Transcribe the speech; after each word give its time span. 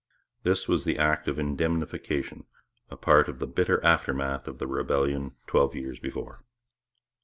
This 0.41 0.67
was 0.67 0.83
the 0.83 0.97
Act 0.97 1.27
of 1.27 1.37
Indemnification, 1.37 2.47
a 2.89 2.97
part 2.97 3.29
of 3.29 3.37
the 3.37 3.45
bitter 3.45 3.79
aftermath 3.85 4.47
of 4.47 4.57
the 4.57 4.65
rebellion 4.65 5.35
twelve 5.45 5.75
years 5.75 5.99
before. 5.99 6.43